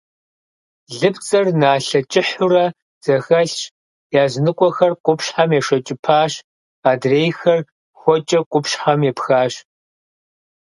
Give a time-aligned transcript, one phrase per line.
[0.97, 2.65] Лыпцӏэр налъэ кӏыхьурэ
[3.03, 3.55] зэхэлъщ,
[4.23, 6.33] языныкъуэхэр къупщхьэм ешэкӏыпащ,
[6.89, 7.59] адрейхэр
[7.99, 9.53] хуэкӏэ къупщхьэм епхащ.